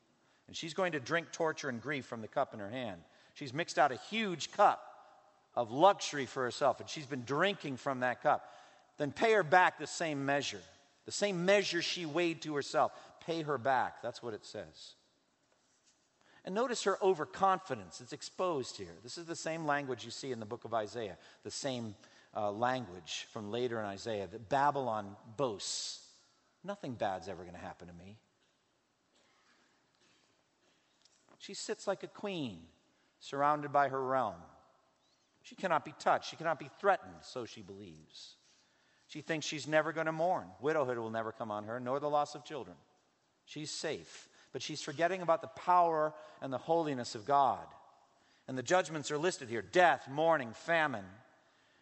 [0.47, 3.01] And she's going to drink torture and grief from the cup in her hand.
[3.33, 4.81] She's mixed out a huge cup
[5.55, 8.49] of luxury for herself, and she's been drinking from that cup.
[8.97, 10.61] Then pay her back the same measure.
[11.05, 12.91] The same measure she weighed to herself.
[13.25, 14.01] Pay her back.
[14.01, 14.95] That's what it says.
[16.43, 18.01] And notice her overconfidence.
[18.01, 18.95] It's exposed here.
[19.03, 21.95] This is the same language you see in the book of Isaiah, the same
[22.35, 25.99] uh, language from later in Isaiah that Babylon boasts
[26.63, 28.17] nothing bad's ever going to happen to me.
[31.37, 32.59] She sits like a queen,
[33.19, 34.35] surrounded by her realm.
[35.41, 38.35] She cannot be touched, she cannot be threatened, so she believes.
[39.07, 40.45] She thinks she's never going to mourn.
[40.61, 42.77] Widowhood will never come on her, nor the loss of children.
[43.45, 47.65] She's safe, but she's forgetting about the power and the holiness of God.
[48.47, 51.05] And the judgments are listed here death, mourning, famine.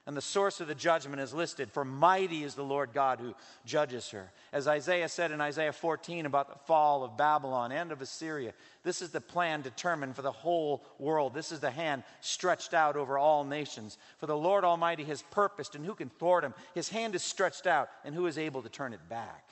[0.06, 3.36] And the source of the judgment is listed For mighty is the Lord God who
[3.64, 4.32] judges her.
[4.52, 8.54] As Isaiah said in Isaiah 14 about the fall of Babylon and of Assyria,
[8.84, 11.36] this is the plan determined for the whole world.
[11.36, 14.00] This is the hand stretched out over all nations.
[14.18, 16.56] For the Lord Almighty has purposed, and who can thwart him?
[16.74, 19.48] His hand is stretched out, and who is able to turn it back?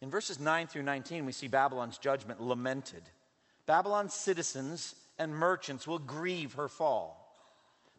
[0.00, 3.02] In verses 9 through 19, we see Babylon's judgment lamented.
[3.66, 7.34] Babylon's citizens and merchants will grieve her fall.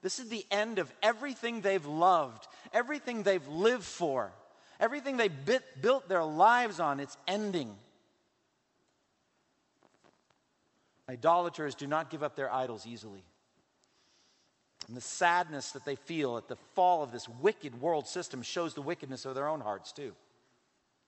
[0.01, 4.31] This is the end of everything they've loved, everything they've lived for,
[4.79, 7.01] everything they bit, built their lives on.
[7.01, 7.75] It's ending.
[11.09, 13.23] Idolaters do not give up their idols easily.
[14.87, 18.73] And the sadness that they feel at the fall of this wicked world system shows
[18.73, 20.13] the wickedness of their own hearts, too.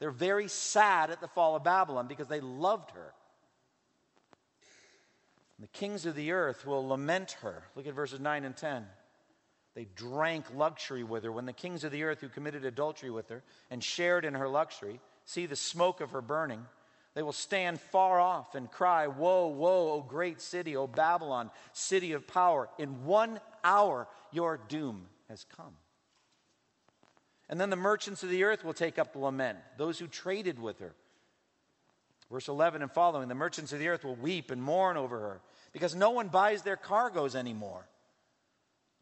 [0.02, 3.14] They're very sad at the fall of Babylon because they loved her.
[5.58, 7.66] And the kings of the earth will lament her.
[7.76, 8.88] Look at verses 9 and 10.
[9.76, 11.32] They drank luxury with her.
[11.32, 14.48] When the kings of the earth who committed adultery with her and shared in her
[14.48, 16.66] luxury see the smoke of her burning,
[17.14, 22.14] they will stand far off and cry, Woe, woe, O great city, O Babylon, city
[22.14, 22.70] of power.
[22.80, 25.76] In one hour your doom has come.
[27.52, 30.80] And then the merchants of the earth will take up lament, those who traded with
[30.80, 30.94] her.
[32.32, 35.42] Verse 11 and following the merchants of the earth will weep and mourn over her
[35.74, 37.86] because no one buys their cargoes anymore.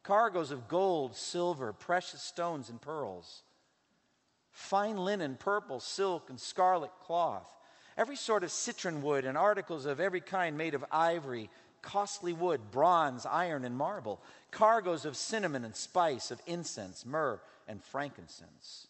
[0.02, 3.44] Cargoes of gold, silver, precious stones, and pearls,
[4.52, 7.54] fine linen, purple, silk, and scarlet cloth,
[7.98, 11.52] every sort of citron wood, and articles of every kind made of ivory,
[11.84, 17.82] costly wood, bronze, iron, and marble, cargoes of cinnamon and spice, of incense, myrrh, and
[17.82, 18.88] frankincense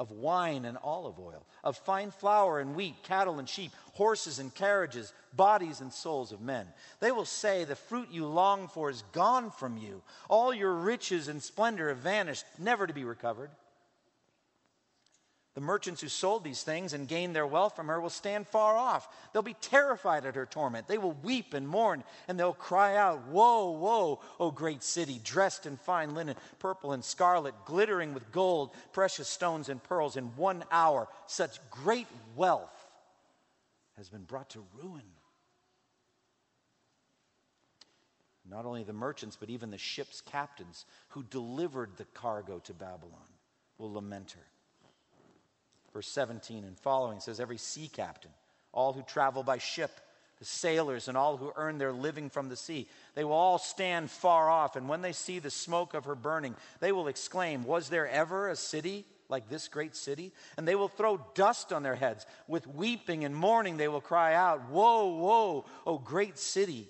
[0.00, 4.54] of wine and olive oil, of fine flour and wheat, cattle and sheep, horses and
[4.54, 6.66] carriages, bodies and souls of men.
[7.00, 10.00] They will say, The fruit you long for is gone from you.
[10.30, 13.50] All your riches and splendor have vanished, never to be recovered.
[15.60, 18.78] The merchants who sold these things and gained their wealth from her will stand far
[18.78, 19.06] off.
[19.30, 20.88] They'll be terrified at her torment.
[20.88, 25.66] They will weep and mourn, and they'll cry out, Woe, woe, O great city, dressed
[25.66, 30.16] in fine linen, purple and scarlet, glittering with gold, precious stones, and pearls.
[30.16, 32.88] In one hour, such great wealth
[33.98, 35.04] has been brought to ruin.
[38.48, 43.28] Not only the merchants, but even the ship's captains who delivered the cargo to Babylon
[43.76, 44.49] will lament her
[45.92, 48.30] verse 17 and following says, Every sea captain,
[48.72, 49.90] all who travel by ship,
[50.38, 54.10] the sailors, and all who earn their living from the sea, they will all stand
[54.10, 54.76] far off.
[54.76, 58.48] And when they see the smoke of her burning, they will exclaim, Was there ever
[58.48, 60.32] a city like this great city?
[60.56, 62.24] And they will throw dust on their heads.
[62.48, 66.88] With weeping and mourning, they will cry out, Woe, woe, O great city,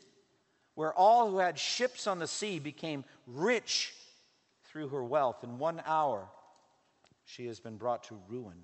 [0.75, 3.95] where all who had ships on the sea became rich
[4.65, 5.43] through her wealth.
[5.43, 6.29] In one hour,
[7.25, 8.63] she has been brought to ruin.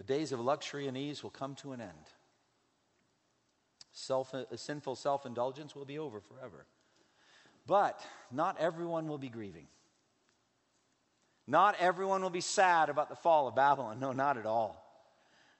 [0.00, 1.90] The days of luxury and ease will come to an end.
[3.92, 6.64] Self, uh, sinful self indulgence will be over forever.
[7.66, 8.00] But
[8.32, 9.66] not everyone will be grieving.
[11.46, 14.00] Not everyone will be sad about the fall of Babylon.
[14.00, 14.82] No, not at all.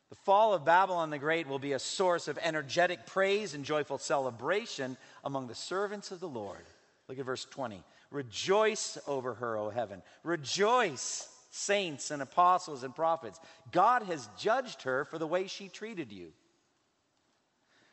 [0.08, 3.98] The fall of Babylon the Great will be a source of energetic praise and joyful
[3.98, 6.64] celebration among the servants of the Lord.
[7.08, 7.82] Look at verse 20.
[8.10, 10.00] Rejoice over her, O heaven.
[10.24, 13.38] Rejoice saints and apostles and prophets.
[13.72, 16.32] God has judged her for the way she treated you.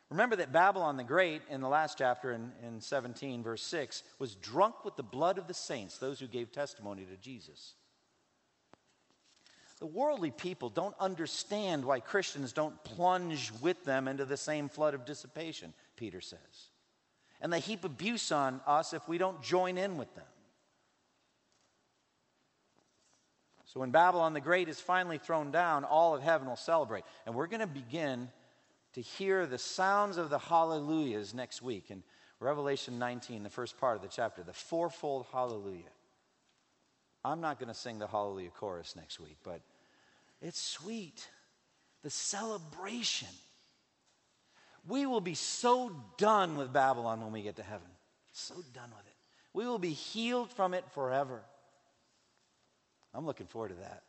[0.09, 4.35] Remember that Babylon the Great, in the last chapter in, in 17, verse 6, was
[4.35, 7.73] drunk with the blood of the saints, those who gave testimony to Jesus.
[9.79, 14.93] The worldly people don't understand why Christians don't plunge with them into the same flood
[14.93, 16.39] of dissipation, Peter says.
[17.41, 20.25] And they heap abuse on us if we don't join in with them.
[23.77, 27.03] So when Babylon the Great is finally thrown down, all of heaven will celebrate.
[27.27, 28.27] And we're going to begin
[28.93, 32.01] to hear the sounds of the hallelujahs next week in
[32.39, 35.91] Revelation 19, the first part of the chapter, the fourfold hallelujah.
[37.23, 39.61] I'm not going to sing the hallelujah chorus next week, but
[40.41, 41.29] it's sweet.
[42.01, 43.27] The celebration.
[44.87, 47.89] We will be so done with Babylon when we get to heaven.
[48.31, 49.15] So done with it.
[49.53, 51.43] We will be healed from it forever.
[53.13, 54.03] I'm looking forward to that.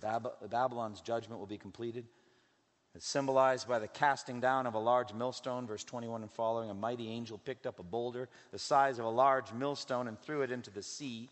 [0.00, 2.06] Bab- Babylon's judgment will be completed.
[2.94, 6.70] It's symbolized by the casting down of a large millstone, verse 21 and following.
[6.70, 10.42] A mighty angel picked up a boulder the size of a large millstone and threw
[10.42, 11.28] it into the sea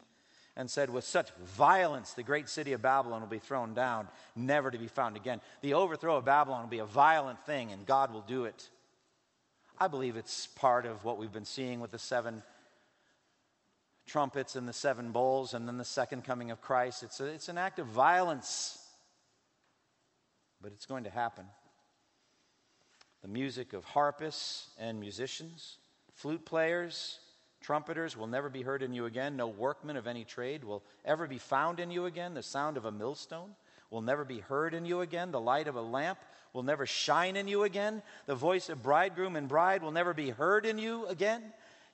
[0.57, 4.71] and said, With such violence, the great city of Babylon will be thrown down, never
[4.71, 5.41] to be found again.
[5.63, 8.69] The overthrow of Babylon will be a violent thing, and God will do it.
[9.81, 12.43] I believe it's part of what we've been seeing with the seven
[14.09, 17.03] trumpets and the seven bowls and then the second coming of Christ.
[17.03, 18.79] It's, a, it's an act of violence,
[20.61, 21.45] but it's going to happen.
[23.23, 25.77] The music of harpists and musicians,
[26.15, 27.21] flute players,
[27.61, 29.37] trumpeters will never be heard in you again.
[29.37, 32.35] No workman of any trade will ever be found in you again.
[32.35, 33.51] The sound of a millstone
[33.91, 35.31] will never be heard in you again.
[35.31, 36.19] The light of a lamp
[36.53, 38.03] will never shine in you again.
[38.27, 41.43] The voice of bridegroom and bride will never be heard in you again.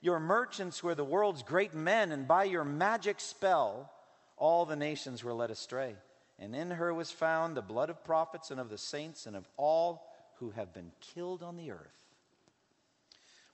[0.05, 3.91] Your merchants were the world's great men, and by your magic spell,
[4.37, 5.95] all the nations were led astray.
[6.39, 9.49] And in her was found the blood of prophets and of the saints and of
[9.57, 10.07] all
[10.41, 11.97] who have been killed on the earth.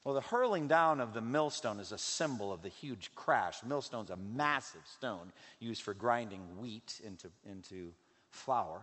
[0.02, 3.62] Well, the hurling down of the millstone is a symbol of the huge crash.
[3.64, 5.30] Millstone's a massive stone
[5.60, 7.92] used for grinding wheat into, into
[8.28, 8.80] flour.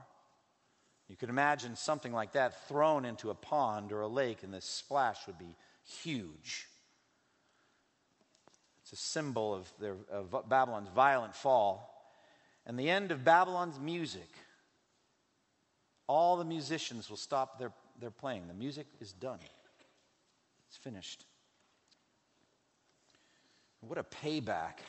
[1.09, 4.61] You could imagine something like that thrown into a pond or a lake, and the
[4.61, 6.68] splash would be huge.
[8.90, 11.94] It's a symbol of, their, of Babylon's violent fall
[12.66, 14.30] and the end of Babylon's music.
[16.08, 18.48] All the musicians will stop their, their playing.
[18.48, 19.40] The music is done,
[20.70, 21.26] it's finished.
[23.82, 24.80] What a payback.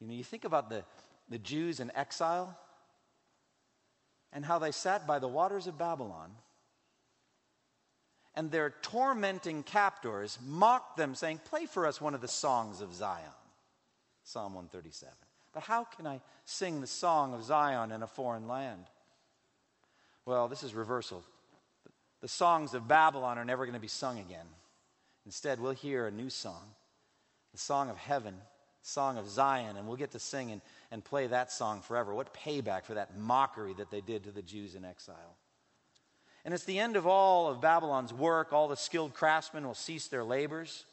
[0.00, 0.84] You know, you think about the,
[1.30, 2.58] the Jews in exile
[4.34, 6.30] and how they sat by the waters of Babylon,
[8.38, 12.94] and their tormenting captors mocked them, saying, Play for us one of the songs of
[12.94, 13.24] Zion.
[14.22, 15.12] Psalm 137.
[15.52, 18.84] But how can I sing the song of Zion in a foreign land?
[20.24, 21.24] Well, this is reversal.
[22.20, 24.46] The songs of Babylon are never going to be sung again.
[25.26, 26.62] Instead, we'll hear a new song,
[27.50, 28.36] the song of heaven,
[28.82, 30.60] song of Zion, and we'll get to sing and,
[30.92, 32.14] and play that song forever.
[32.14, 35.37] What payback for that mockery that they did to the Jews in exile.
[36.48, 38.54] And it's the end of all of Babylon's work.
[38.54, 40.86] All the skilled craftsmen will cease their labors.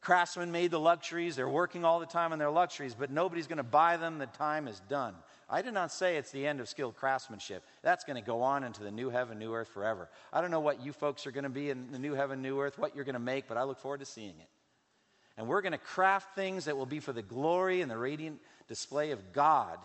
[0.00, 1.34] Craftsmen made the luxuries.
[1.34, 4.18] They're working all the time on their luxuries, but nobody's going to buy them.
[4.18, 5.16] The time is done.
[5.48, 7.64] I did not say it's the end of skilled craftsmanship.
[7.82, 10.08] That's going to go on into the new heaven, new earth forever.
[10.32, 12.60] I don't know what you folks are going to be in the new heaven, new
[12.60, 14.48] earth, what you're going to make, but I look forward to seeing it.
[15.38, 18.38] And we're going to craft things that will be for the glory and the radiant
[18.68, 19.80] display of God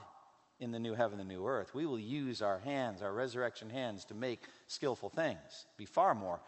[0.59, 1.73] in the new heaven and new earth.
[1.73, 6.39] We will use our hands, our resurrection hands, to make skillful things, be far more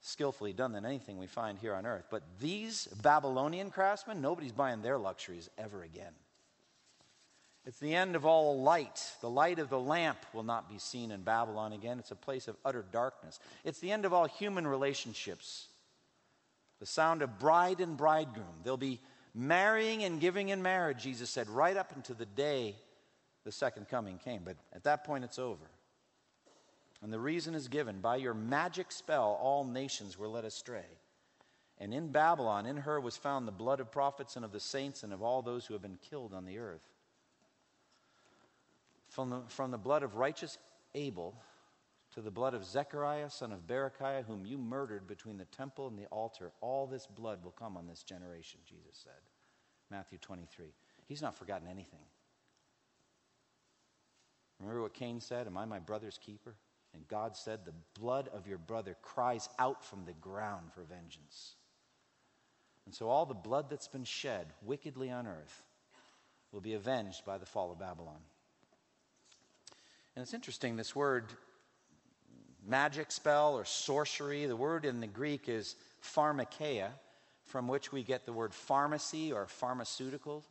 [0.00, 2.06] skillfully done than anything we find here on earth.
[2.10, 6.12] But these Babylonian craftsmen, nobody's buying their luxuries ever again.
[7.64, 9.00] It's the end of all light.
[9.20, 12.00] The light of the lamp will not be seen in Babylon again.
[12.00, 13.38] It's a place of utter darkness.
[13.64, 15.68] It's the end of all human relationships.
[16.80, 18.62] The sound of bride and bridegroom.
[18.64, 19.00] They'll be
[19.32, 22.74] marrying and giving in marriage, Jesus said, right up until the day
[23.44, 24.42] the second coming came.
[24.44, 25.70] But at that point, it's over.
[27.02, 30.86] And the reason is given by your magic spell, all nations were led astray.
[31.78, 35.02] And in Babylon, in her was found the blood of prophets and of the saints
[35.02, 36.88] and of all those who have been killed on the earth.
[39.08, 40.58] From the, from the blood of righteous
[40.94, 41.34] Abel
[42.14, 45.98] to the blood of Zechariah, son of Berechiah, whom you murdered between the temple and
[45.98, 49.12] the altar, all this blood will come on this generation, Jesus said.
[49.90, 50.66] Matthew 23.
[51.08, 52.04] He's not forgotten anything.
[54.62, 55.46] Remember what Cain said?
[55.46, 56.54] Am I my brother's keeper?
[56.94, 61.56] And God said, The blood of your brother cries out from the ground for vengeance.
[62.86, 65.62] And so all the blood that's been shed wickedly on earth
[66.52, 68.20] will be avenged by the fall of Babylon.
[70.14, 71.32] And it's interesting, this word
[72.64, 76.90] magic spell or sorcery, the word in the Greek is pharmakeia,
[77.46, 80.44] from which we get the word pharmacy or pharmaceutical,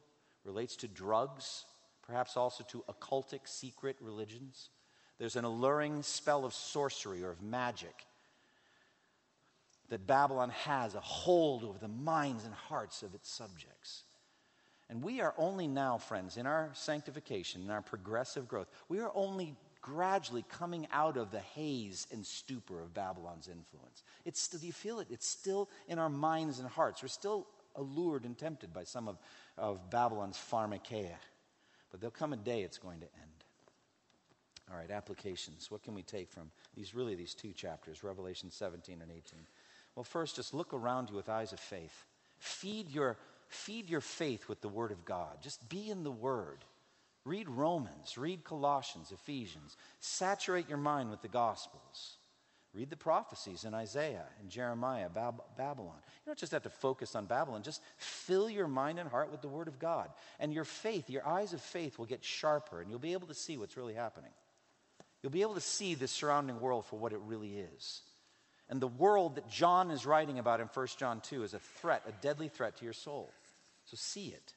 [0.43, 1.65] relates to drugs,
[2.11, 4.69] perhaps also to occultic secret religions.
[5.17, 8.05] There's an alluring spell of sorcery or of magic
[9.87, 14.03] that Babylon has a hold over the minds and hearts of its subjects.
[14.89, 19.11] And we are only now, friends, in our sanctification, in our progressive growth, we are
[19.15, 24.03] only gradually coming out of the haze and stupor of Babylon's influence.
[24.25, 25.07] It's still, do you feel it?
[25.09, 27.01] It's still in our minds and hearts.
[27.01, 27.47] We're still
[27.77, 29.17] allured and tempted by some of,
[29.57, 31.15] of Babylon's pharmakeia.
[31.91, 33.31] But there'll come a day it's going to end.
[34.71, 35.69] All right, applications.
[35.69, 39.21] What can we take from these really these two chapters, Revelation 17 and 18?
[39.95, 42.05] Well, first, just look around you with eyes of faith.
[42.39, 43.17] Feed your,
[43.49, 45.41] feed your faith with the Word of God.
[45.41, 46.63] Just be in the Word.
[47.25, 49.75] Read Romans, read Colossians, Ephesians.
[49.99, 52.17] Saturate your mind with the Gospels.
[52.73, 55.97] Read the prophecies in Isaiah and Jeremiah, Bab- Babylon.
[56.05, 59.41] You don't just have to focus on Babylon, just fill your mind and heart with
[59.41, 60.09] the Word of God.
[60.39, 63.33] And your faith, your eyes of faith will get sharper, and you'll be able to
[63.33, 64.31] see what's really happening.
[65.21, 68.01] You'll be able to see the surrounding world for what it really is.
[68.69, 72.03] And the world that John is writing about in 1 John 2 is a threat,
[72.07, 73.29] a deadly threat to your soul.
[73.83, 74.53] So see it.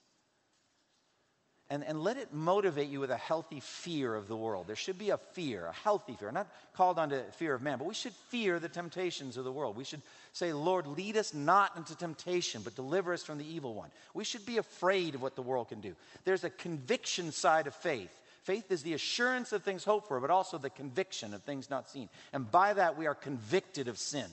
[1.71, 4.67] And, and let it motivate you with a healthy fear of the world.
[4.67, 6.31] There should be a fear, a healthy fear.
[6.31, 6.47] not
[6.77, 9.75] called on to fear of man, but we should fear the temptations of the world.
[9.75, 10.03] We should
[10.35, 13.91] say, Lord, lead us not into temptation, but deliver us from the evil one.
[14.13, 15.95] We should be afraid of what the world can do.
[16.25, 20.31] There's a conviction side of faith Faith is the assurance of things hoped for, but
[20.31, 22.11] also the conviction of things not seen.
[22.31, 24.27] And by that, we are convicted of sin.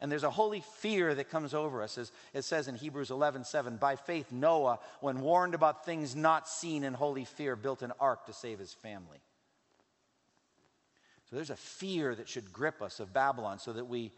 [0.00, 1.96] And there's a holy fear that comes over us.
[1.96, 6.48] As it says in Hebrews 11 7, by faith, Noah, when warned about things not
[6.48, 9.18] seen in holy fear, built an ark to save his family.
[11.28, 14.12] So there's a fear that should grip us of Babylon so that we,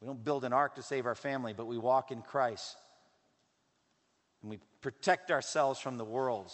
[0.00, 2.76] we don't build an ark to save our family, but we walk in Christ.
[4.42, 6.52] And we protect ourselves from the world.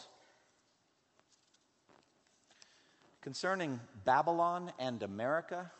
[3.20, 5.70] Concerning Babylon and America,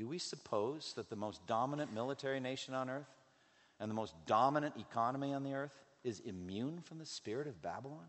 [0.00, 3.12] do we suppose that the most dominant military nation on earth
[3.78, 8.06] and the most dominant economy on the earth is immune from the spirit of Babylon?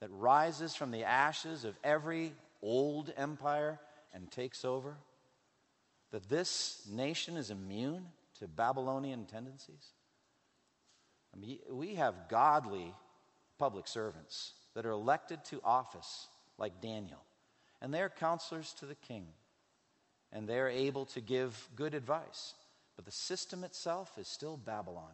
[0.00, 3.78] That rises from the ashes of every old empire
[4.12, 4.96] and takes over?
[6.10, 8.06] That this nation is immune
[8.40, 9.92] to Babylonian tendencies?
[11.32, 12.92] I mean, we have godly
[13.58, 16.26] public servants that are elected to office,
[16.58, 17.22] like Daniel,
[17.80, 19.28] and they are counselors to the king
[20.32, 22.54] and they're able to give good advice.
[22.96, 25.12] But the system itself is still Babylon.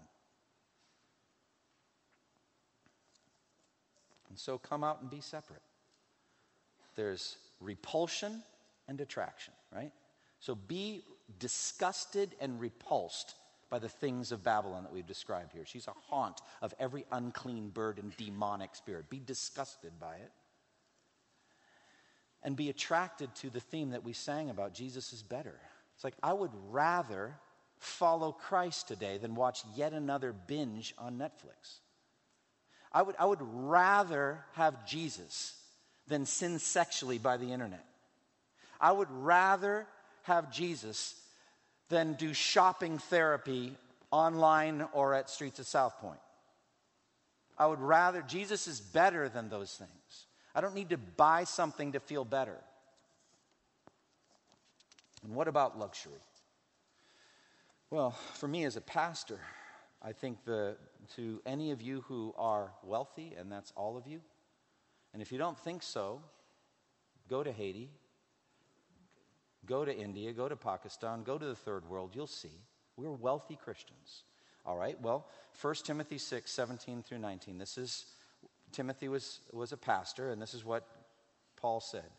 [4.29, 5.62] And so come out and be separate.
[6.97, 8.43] There's repulsion
[8.89, 9.93] and attraction, right?
[10.41, 11.03] So be
[11.39, 13.35] disgusted and repulsed
[13.71, 15.64] by the things of Babylon that we've described here.
[15.64, 19.11] She's a haunt of every unclean bird and demonic spirit.
[19.11, 20.31] Be disgusted by it
[22.43, 25.59] and be attracted to the theme that we sang about Jesus is better.
[25.95, 27.34] It's like, I would rather
[27.78, 31.78] follow Christ today than watch yet another binge on Netflix.
[32.93, 35.55] I would, I would rather have Jesus
[36.09, 37.84] than sin sexually by the internet.
[38.80, 39.87] I would rather
[40.22, 41.14] have Jesus
[41.89, 43.74] than do shopping therapy
[44.11, 46.20] online or at Streets of South Point.
[47.59, 50.26] I would rather, Jesus is better than those things.
[50.57, 52.57] I don't need to buy something to feel better.
[55.23, 56.23] And what about luxury?
[57.91, 59.39] Well, for me as a pastor,
[60.03, 60.79] I think the,
[61.17, 64.23] to any of you who are wealthy, and that's all of you,
[65.13, 66.23] and if you don't think so,
[67.29, 67.91] go to Haiti,
[69.67, 72.63] go to India, go to Pakistan, go to the third world, you'll see.
[72.97, 74.23] We're wealthy Christians.
[74.65, 75.27] All right, well,
[75.61, 77.59] 1 Timothy 6, 17 through 19.
[77.59, 78.07] This is
[78.73, 80.87] Timothy was, was a pastor, and this is what
[81.57, 82.11] Paul said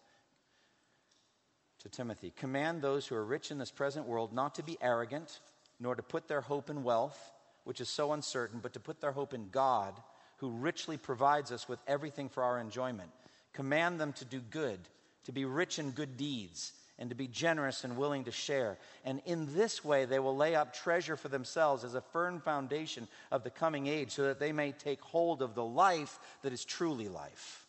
[1.80, 5.40] to Timothy Command those who are rich in this present world not to be arrogant,
[5.80, 7.32] nor to put their hope in wealth,
[7.64, 9.94] which is so uncertain, but to put their hope in God,
[10.38, 13.10] who richly provides us with everything for our enjoyment.
[13.54, 14.80] Command them to do good,
[15.26, 18.78] to be rich in good deeds and to be generous and willing to share.
[19.06, 23.08] And in this way, they will lay up treasure for themselves as a firm foundation
[23.32, 26.66] of the coming age, so that they may take hold of the life that is
[26.66, 27.66] truly life.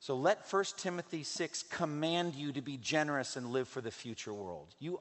[0.00, 4.32] So let 1 Timothy 6 command you to be generous and live for the future
[4.32, 4.74] world.
[4.78, 5.00] You,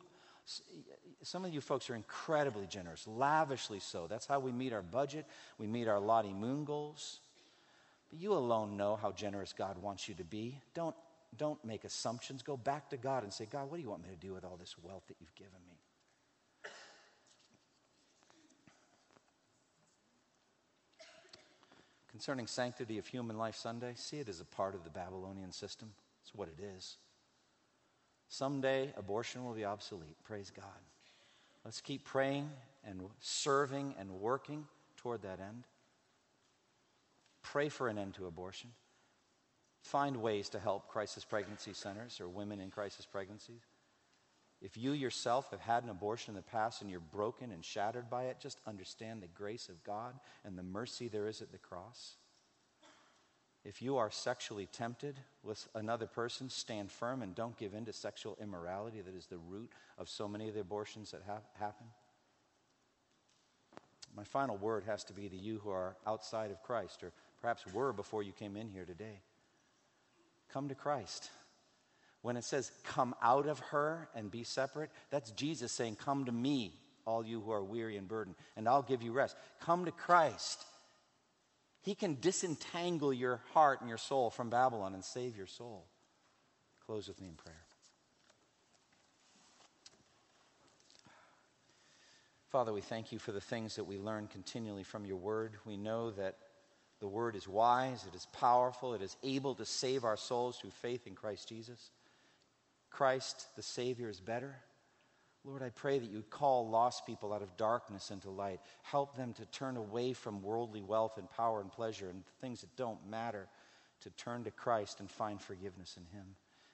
[1.21, 4.07] some of you folks are incredibly generous, lavishly so.
[4.07, 5.25] That's how we meet our budget,
[5.57, 7.19] we meet our Lottie Moon goals.
[8.09, 10.59] But you alone know how generous God wants you to be.
[10.73, 10.95] Don't
[11.37, 12.41] don't make assumptions.
[12.41, 14.43] Go back to God and say, God, what do you want me to do with
[14.43, 15.75] all this wealth that you've given me?
[22.09, 25.91] Concerning Sanctity of Human Life Sunday, see it as a part of the Babylonian system.
[26.23, 26.97] It's what it is.
[28.29, 30.17] Someday, abortion will be obsolete.
[30.23, 30.65] Praise God.
[31.63, 32.49] Let's keep praying
[32.85, 34.65] and serving and working
[34.97, 35.65] toward that end.
[37.43, 38.71] Pray for an end to abortion.
[39.87, 43.61] Find ways to help crisis pregnancy centers or women in crisis pregnancies.
[44.61, 48.09] If you yourself have had an abortion in the past and you're broken and shattered
[48.09, 50.13] by it, just understand the grace of God
[50.43, 52.17] and the mercy there is at the cross.
[53.63, 57.93] If you are sexually tempted with another person, stand firm and don't give in to
[57.93, 61.87] sexual immorality that is the root of so many of the abortions that have happen.
[64.13, 67.65] My final word has to be to you who are outside of Christ, or perhaps
[67.73, 69.21] were before you came in here today.
[70.51, 71.29] Come to Christ.
[72.21, 76.31] When it says, come out of her and be separate, that's Jesus saying, Come to
[76.31, 76.73] me,
[77.05, 79.35] all you who are weary and burdened, and I'll give you rest.
[79.61, 80.65] Come to Christ.
[81.81, 85.85] He can disentangle your heart and your soul from Babylon and save your soul.
[86.85, 87.63] Close with me in prayer.
[92.49, 95.53] Father, we thank you for the things that we learn continually from your word.
[95.65, 96.37] We know that
[96.99, 100.71] the word is wise, it is powerful, it is able to save our souls through
[100.71, 101.91] faith in Christ Jesus.
[102.89, 104.55] Christ, the Savior, is better.
[105.43, 108.59] Lord, I pray that you call lost people out of darkness into light.
[108.81, 112.75] Help them to turn away from worldly wealth and power and pleasure and things that
[112.75, 113.47] don't matter,
[114.01, 116.25] to turn to Christ and find forgiveness in Him.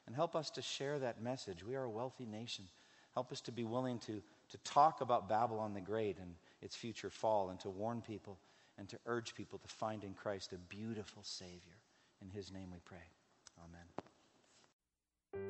[0.08, 1.64] And help us to share that message.
[1.64, 2.66] We are a wealthy nation.
[3.14, 7.10] Help us to be willing to, to talk about Babylon the Great and its future
[7.10, 8.38] fall and to warn people
[8.78, 11.80] and to urge people to find in Christ a beautiful Savior.
[12.22, 12.98] In His name we pray.
[13.60, 13.86] Amen.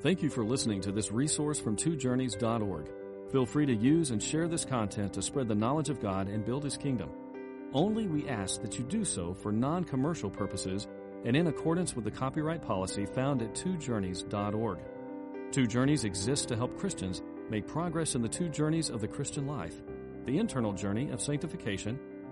[0.02, 2.90] Thank you for listening to this resource from twojourneys.org.
[3.30, 6.44] Feel free to use and share this content to spread the knowledge of God and
[6.44, 7.10] build His kingdom.
[7.72, 10.86] Only we ask that you do so for non commercial purposes
[11.24, 14.78] and in accordance with the copyright policy found at twojourneys.org.
[15.50, 19.46] Two Journeys exists to help Christians make progress in the two journeys of the Christian
[19.46, 19.82] life
[20.24, 21.98] the internal journey of sanctification